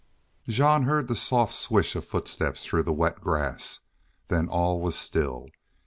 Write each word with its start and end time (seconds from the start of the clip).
Jean 0.47 0.85
heard 0.85 1.07
the 1.07 1.15
soft 1.15 1.53
swish 1.53 1.95
of 1.95 2.03
footsteps 2.03 2.65
through 2.65 2.81
wet 2.91 3.21
grass. 3.21 3.81
Then 4.29 4.49
all 4.49 4.81
was 4.81 4.95
still. 4.95 5.49